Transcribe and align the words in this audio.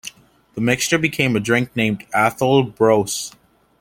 The 0.55 0.61
mixture 0.61 0.97
became 0.97 1.35
a 1.35 1.39
drink 1.39 1.75
named 1.75 2.07
Atholl 2.11 2.63
Brose. 2.73 3.33